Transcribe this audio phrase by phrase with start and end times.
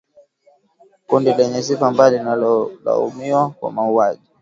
[1.07, 4.29] kundi lenye sifa mbaya linalolaumiwa kwa mauaji